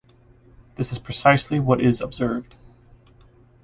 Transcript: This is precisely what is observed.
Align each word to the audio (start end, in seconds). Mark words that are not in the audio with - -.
This 0.77 0.91
is 0.91 0.97
precisely 0.97 1.59
what 1.59 1.79
is 1.79 2.01
observed. 2.01 2.55